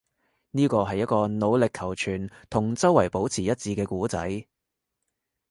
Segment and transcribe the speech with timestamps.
[0.49, 4.47] 呢個係一個努力求存，同周圍保持一致嘅故仔